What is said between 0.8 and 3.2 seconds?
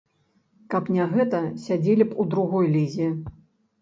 не гэта, сядзелі б у другой лізе!